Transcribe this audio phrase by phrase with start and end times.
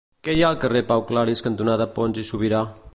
[0.27, 2.69] Què hi ha al carrer Pau Claris cantonada Pons i Subirà?